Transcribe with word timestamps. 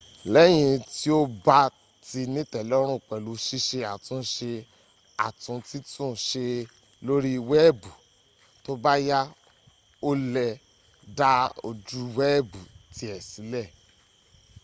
lẹ́yìn 0.33 0.73
tí 0.93 1.07
o 1.17 1.19
bá 1.45 1.59
ti 2.07 2.21
nítẹ̀lọ́rùn 2.35 3.03
pẹ̀lú 3.07 3.31
ṣíṣe 3.45 3.79
àtúnṣe 3.93 4.51
àtun 5.27 5.57
títún 5.67 6.11
ṣe 6.27 6.45
lóri 7.05 7.33
wẹ́ẹ̀bù 7.49 7.89
tóbáyá 8.63 9.19
o 10.07 10.09
lẹ̀ 10.33 10.51
dá 11.17 11.31
ojúwẹ́ẹ̀bù 11.67 12.59
tię 12.95 13.13
sílẹ̀ 13.29 13.67